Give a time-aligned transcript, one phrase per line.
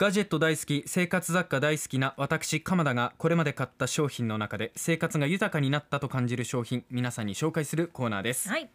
[0.00, 8.70] ガジェット大好き生活雑貨大好きな私鎌田がこれまで買った商品の中で生活が豊かになったと感じる商品皆さんに紹介するコーナーです、はい。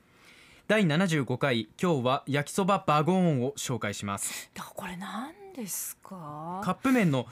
[0.68, 4.52] 第75回今日は焼きそばバゴーンを紹介します。
[4.76, 6.62] これ何ですか？
[6.64, 7.26] カップ麺の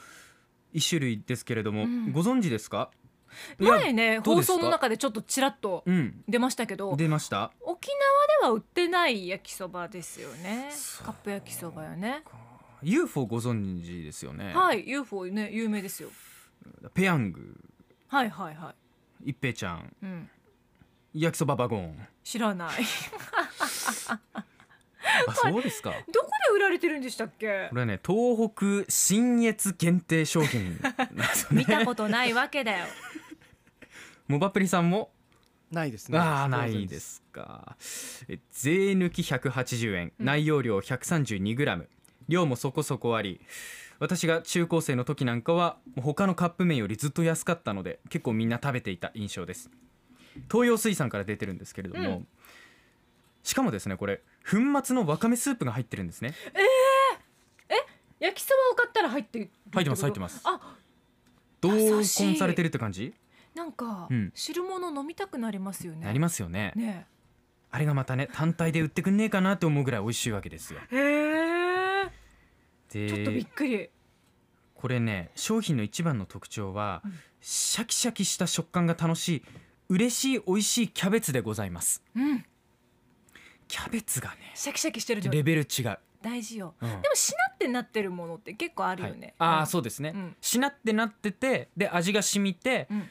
[0.73, 2.12] 一種類ですけれども、うん。
[2.12, 2.89] ご存知ですか？
[3.60, 6.23] 前ね放送の中でちょっとちらっとうん。
[6.28, 7.52] 出ましたけど出ました。
[7.62, 7.89] 沖
[8.41, 10.71] 縄では売ってない焼きそばですよね。
[11.04, 12.24] カップ焼きそばよね
[12.83, 16.10] UFO ご存知ですよね、はい UFO ね有名ですよ。
[16.93, 17.55] ペヤング。
[18.07, 18.75] はいはいは
[19.24, 19.79] 一平ちゃん。
[20.01, 20.29] いうん。
[21.14, 22.07] 焼きそばバゴーン。
[22.24, 22.69] 知らない。
[25.27, 25.91] あそうですか。
[26.11, 27.68] どこで売られてるんでしたっけ？
[27.69, 28.50] これはね東
[28.86, 30.79] 北信越限定商品。
[30.82, 32.86] なんですよね見たことないわけだよ。
[34.27, 35.11] モバプリさんも？
[35.72, 36.17] ないですね。
[36.17, 37.77] ああないですか。
[38.27, 40.13] え税抜き180円。
[40.19, 40.25] うん。
[40.25, 41.88] 内容量 132g
[42.27, 43.41] 量もそこそこあり
[43.99, 49.69] 私が中高生の時なんかはもう他のカップ麺よりずっと安かったので結構みんな食べていた印象です。
[50.52, 52.27] 東洋水産から出てるんですけれども、うん。
[53.43, 56.33] しかもですねこれ粉末のわかめスープが入ってるんですね。
[58.19, 60.41] 焼きそばを買ったら入ってる入ってます入ってます。
[60.45, 60.75] あ
[61.59, 63.13] 同梱しいされてるって感じ？
[63.53, 64.31] なんかうん。
[64.33, 66.05] 汁物飲みたくなりますよね。
[66.05, 66.73] なりますよね。
[66.75, 67.05] ね。
[67.69, 70.80] あれがまたね単体で売ってくんねえかなって思うぐらい美味しいわけですよ。
[70.91, 71.22] へえ
[72.94, 73.89] でちょっとびっくり。
[74.75, 77.13] これね商品の一番の特徴は、うん。
[77.41, 79.44] シャキシャキした食感が楽しい
[79.89, 82.03] 嬉しい美味しいキャベツでございます。
[82.16, 82.45] うん。
[83.67, 86.73] キャベツがねシャキシャキしてるレベル違う、大事よ。
[86.81, 86.89] うん。
[86.89, 89.19] でもしなってなってるものって結構あるよはい。
[89.19, 90.36] ね、ああうそうですね、うん。
[90.41, 93.09] しなってなっててで味が染みて、うん。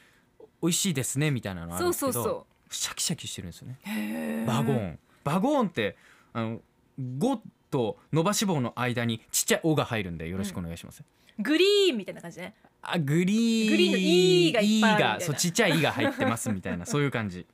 [0.61, 4.45] 美味しいですねみたいなのあるんですけどそうそうそシャキシャキしてるんですよね。
[4.47, 4.99] バゴーン。
[5.23, 5.97] バゴーンって
[6.33, 6.61] あの
[6.99, 7.39] 5
[7.73, 11.03] と伸ばし棒の間にちっちゃい「お」が入るんでよろしくお願いします、
[11.39, 12.53] グリーンみたいな感じね。
[12.83, 13.69] あグリーン。
[13.71, 15.25] グリーンの E がいっぱいあるみたいな。
[15.25, 16.85] そうちっちゃい「い」が入ってますみたいな。
[16.85, 17.47] そういう感じ。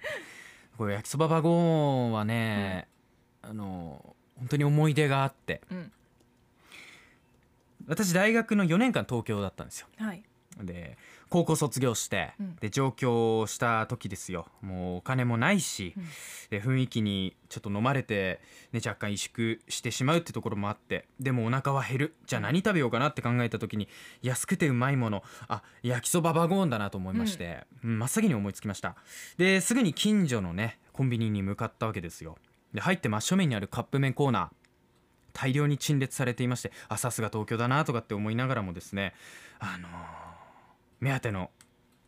[0.78, 2.88] これ焼きそばバゴーンはね、
[3.42, 5.60] あの本当に思い出があって。
[5.70, 5.92] うん。
[7.88, 9.88] 私大学の4年間東京だったんですよ。
[9.98, 10.22] はい。
[10.62, 10.96] で
[11.32, 12.56] 高校卒業して、うん。
[12.56, 14.48] で上京した時ですよ。
[14.60, 16.04] もうお金もないし、うん。
[16.50, 22.14] で雰囲気にちょっと飲まれて、ね、若干萎縮してしまうってところもあってでもお腹は減る。
[22.26, 23.88] じゃあ何食べようかなって考えた時に
[24.20, 25.22] 安くてうまいもの。
[25.48, 28.94] あ焼きそばバゴーンだなと思いまして、うん真っ先に思いつきました。
[29.38, 32.36] ですぐに近所のねコンビニに向かったわけですよ。
[32.74, 34.48] で入って真正面にあるカップ麺コーナー。
[35.34, 39.14] 大量に陳列されていましてあさすが東京だなとかって思いながらもですね
[39.60, 40.41] あのー
[41.02, 41.50] 目当ての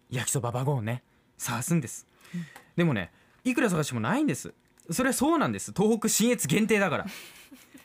[0.08, 1.02] 焼きそばバゴーンね
[1.36, 2.46] 探すんです、うん
[2.76, 3.12] でもね
[3.44, 4.52] いくら探してもないんです。
[4.90, 5.72] それはそうなんです。
[5.76, 7.06] 東北信越限定だから。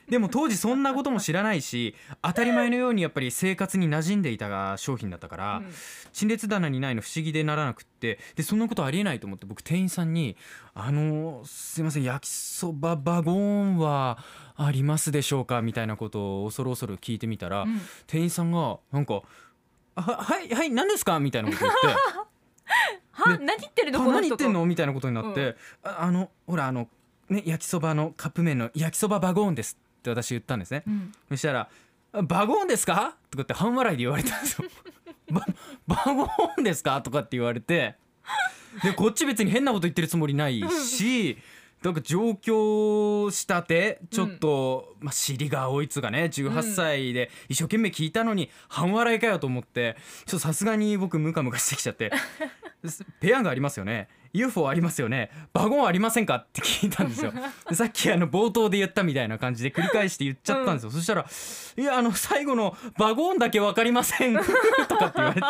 [0.09, 1.93] でも当時そんなことも知らないし
[2.23, 5.71] 当たり前のようにやっぱり生活に馴染んでいた商品だったから、うん。
[6.13, 10.35] 陳列棚にないの不思議でならなくってでそんなことありえないと思って僕店員さんに
[10.73, 14.17] 「あのすいません焼きそばバゴーンは
[14.55, 17.79] ありますでしょうか?」みたいなことを恐る恐る聞いてみたら、うん。
[18.07, 19.48] 店員さんがなんか「あ
[20.01, 21.87] ははいはい何ですか?」みたいなこと言って
[23.11, 26.87] はで何言ってる「あの何言ってんの?」みたいなことになってう「ああのほらあの
[27.29, 30.83] ね焼きそばのカップ麺の焼きそばバゴーンです」って私言ったんですね。
[30.87, 31.69] うんそしたら
[32.13, 34.69] 「あバゴーンですか?」とかって半笑いで言われたんですよ。
[35.31, 35.45] バ
[35.87, 37.01] バゴーンですか？
[37.01, 37.95] とかって言われて
[38.83, 41.37] でこっち別に変なこと言ってるつもりないし。
[41.83, 49.95] なんか上京したてちょっと、まあ、尻が青いつがね18歳で一生懸命聞いたのに半笑いかよと思って
[50.25, 52.11] ちょっとさすがに僕ムカムカしてきちゃって
[53.21, 57.33] 「ペヤングありますよね UFO ありますよねバゴンありませんか?」って聞いたんですよ。
[57.69, 61.25] でさっきあの冒頭で言ったみたいな感じで繰り返して言っちゃったんですよ、そしたら
[61.77, 64.35] 「いやあの最後のバゴンだけ分かりません」
[64.87, 65.47] とかって言われて。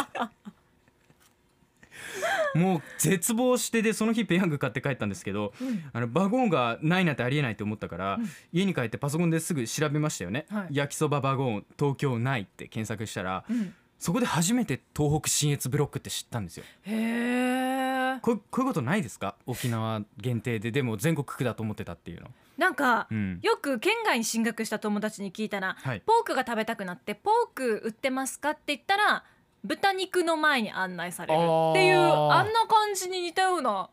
[2.56, 5.84] もう絶望してでその日ペヤング買って帰ったんですけど、うん。
[5.94, 8.30] あのバゴンがないなんてありえないと思ったから、うん。
[8.52, 10.76] 家に帰ってパソコンですぐ調べましたよね、はい。
[10.76, 13.74] 焼きそばバゴン東京ないって検索したらうん。
[13.98, 16.64] そこで初めて東北信越ブロックって知ったんですよ。
[16.84, 19.36] へえこうこういうことないですか？
[19.46, 20.72] 沖縄限定で。
[20.72, 22.28] でも全国区だと思ってたっていうの。
[22.58, 23.40] なんかうん。
[23.44, 26.02] よく県外に進学した友達に聞いたらはい。
[26.06, 29.26] ポークが食べたくなってポーク売ってますかって言ったら
[29.64, 31.40] 豚肉の前に案内される。
[31.40, 33.90] っていうあーあんな感じに似たような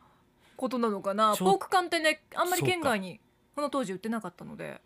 [0.56, 1.34] ことなのかな。
[1.36, 3.20] ちょポーク缶ってねあんまり県外に
[3.54, 4.80] この当時売ってなかったので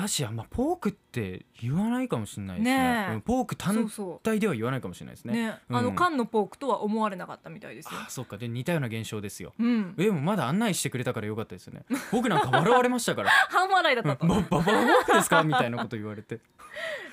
[0.00, 2.76] だしあんまポークって言わないかもしれないですね。
[3.14, 5.32] ねポーク単そ体では言わないかもしれないですね。
[5.32, 5.72] うねう。
[5.72, 5.76] ん。
[5.76, 7.90] あの缶のポークとは思われなかったみたいですよ。
[7.94, 8.38] あそうか。
[8.38, 9.54] で似たような現象ですよ。
[9.58, 9.94] うん。
[9.98, 11.84] えでもまだ案内してくれたからよかったですよね。
[12.12, 13.30] 僕なんか笑われましたから。
[13.50, 16.40] 半笑いだうんったと、 ババババークですかみたいなこと言われて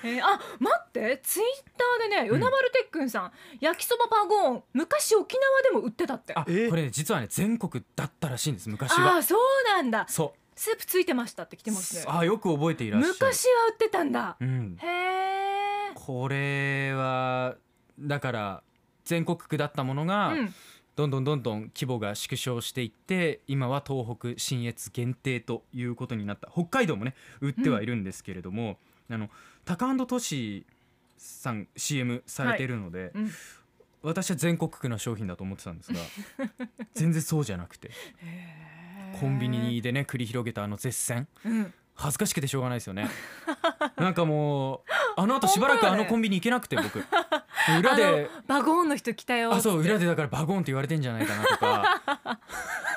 [0.04, 1.46] えーあ待ってツイッ
[1.76, 9.38] ターでね与那丸てっくんさん、焼きそばバゴーン昔沖縄でも売ってたってあこえれね実はね全国だったらしいんです昔あはーそう
[9.68, 12.04] なんだそうスープついてましたって来てますね。
[12.08, 13.14] あよく覚えていらっしゃる。
[13.14, 14.36] 昔は売ってたんだ。
[14.40, 14.76] うん。
[14.80, 17.56] へえこれは
[18.00, 18.62] だから
[19.04, 20.54] 全国区だったものが、うん。
[20.96, 26.50] どんどんどんどん規模が縮小していって今は東北信越限定ということになった。
[26.50, 28.78] 北海道もね売ってはいるんですけれども、
[29.10, 29.28] あの
[29.66, 30.64] タカアンドトシ
[31.18, 33.30] さん CM されているので、うん。
[34.02, 35.98] 私は全国区の商品だと思ってたんですが
[36.94, 37.90] 全然そうじゃなくて。
[38.18, 38.75] へー
[39.20, 41.28] コンビニでね繰り広げたあの絶戦。
[41.44, 41.74] うん。
[41.98, 43.08] 恥ずかしくてしょうがないですよね。
[43.96, 44.80] なんかもう
[45.16, 47.02] あの後しばらくあのコンビニ行けなくて僕。
[47.80, 52.38] 裏でバゴーンの人来たよあそう裏でだからバゴンって言われてんじゃないかなとか。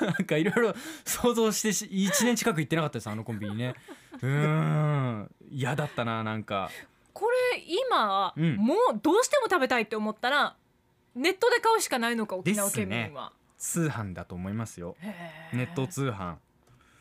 [0.00, 0.74] なんかいろいろ
[1.04, 3.74] 想像してし1年近く行ってなかったですあのコンビニね。
[4.22, 6.70] うーん嫌だったななんか。
[7.12, 8.56] これ今、うん。
[8.56, 10.56] もうどうしても食べたいって思ったら
[11.14, 14.96] ネットで買うしかないのか沖縄県民は、通販だと思いますよ。
[15.52, 16.36] ネット通販。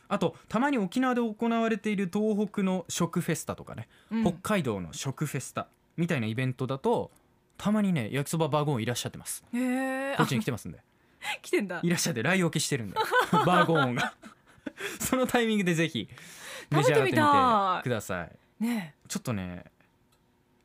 [0.09, 4.23] あとたまに沖縄で行われている東北の食フェスタとかね、うん。
[4.23, 5.67] 北海道の食フェスタ
[5.97, 7.11] みたいなイベントだと
[7.57, 9.43] たまにね焼きそばバゴンいらっしゃってます。
[9.43, 10.79] こっちに来てますんで。
[11.41, 11.79] 来てんだ。
[11.81, 12.95] いらっしゃって来沖してるんで。
[13.31, 14.13] バーゴーンが。
[14.99, 16.09] そのタイミングでぜひ
[16.69, 18.63] 召し上がってみてください。
[18.63, 19.65] ねちょっとね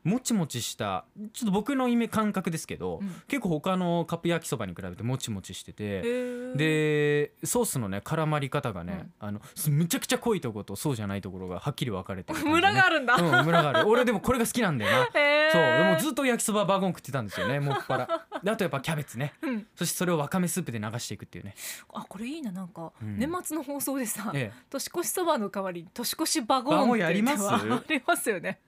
[0.05, 1.03] もちもちした
[1.33, 3.21] ちょっと僕のイメ感覚ですけど、うん。
[3.27, 9.27] 結構他のカップ焼きそばに比べてもちもちしてえてでソースのね絡まり方がね、うん。
[9.27, 13.89] あのむちゃくちゃ濃いところとそうじゃないところがはっきり分かれてるね、ムラがあるんだ、うんムラがある。
[13.89, 15.05] 俺でもこれが好きなんだよな。
[15.05, 18.27] そうでもずっと焼きそばバーゴン食ってたんですよねもっぱら。
[18.43, 19.33] であとやっぱキャベツね。
[19.41, 21.55] うん、そしてそれをわかめスープで流していくっていうね、
[21.93, 23.17] あこれいいななんか、うん。
[23.17, 27.47] 年末の放送でさ、え年越しそばの代わりに年越しバゴーンバゴンってやります？
[27.49, 28.59] ありますよね。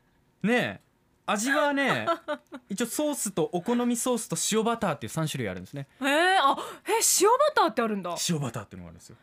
[0.43, 0.86] えねえ
[1.27, 2.07] 味はね
[2.69, 5.87] 一応ソースとお好みソースと塩バターっていう3種類あるんですね。
[6.01, 6.57] へえあ
[6.87, 6.91] え
[7.21, 8.15] 塩バターってあるんだ。
[8.29, 9.17] 塩バターっていうのがあるんですよ。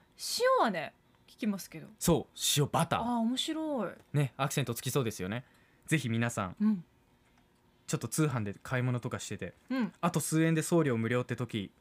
[0.61, 0.95] 塩はね
[1.27, 1.89] 聞きますけど。
[1.99, 3.01] そう塩バター。
[3.01, 3.93] あ面白い。
[4.13, 5.45] ねアクセントつきそうですよね。
[5.87, 6.85] ぜひ皆さんうん。
[7.87, 9.93] ちょっと通販で買い物とかしててうん。
[10.01, 11.73] あと数円で送料無料って時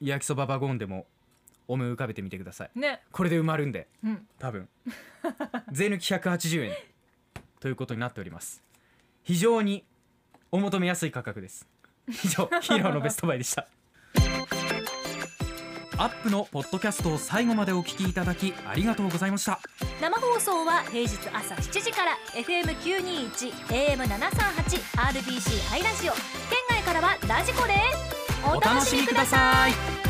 [0.00, 1.06] 焼きそばバゴンでも
[1.68, 2.70] 思い浮かべてみてください。
[2.78, 3.02] ね。
[3.12, 4.28] これで埋まるんでうん。
[4.38, 4.68] 多分。
[5.72, 6.72] 税抜き180円
[7.60, 8.62] ということになっております
[9.30, 9.84] 非常に
[10.50, 11.64] お求めやすい価格です。
[12.08, 13.68] 以上 ヒーローのベストバイでした。
[15.96, 19.60] アップのポッドキャストを最後までお聞きいただきありがとうございました。
[20.00, 26.12] 生放送は平日朝7時から FM921 AM738 RBC ハイラジオ。
[26.12, 26.22] 県
[26.68, 30.09] 外からはラジコですお楽しみください